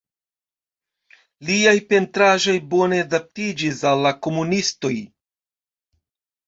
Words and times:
Liaj 1.49 1.75
pentraĵoj 1.93 2.57
bone 2.73 2.99
adaptiĝis 3.05 3.87
al 3.93 4.05
la 4.09 4.17
komunistoj. 4.29 4.95